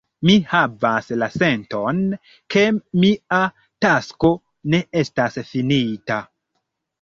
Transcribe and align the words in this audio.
Mi 0.27 0.35
havas 0.51 1.09
la 1.23 1.27
senton, 1.33 1.99
ke 2.55 2.63
mia 3.03 3.43
tasko 3.87 4.33
ne 4.75 4.81
estas 5.03 5.39
finita. 5.53 6.19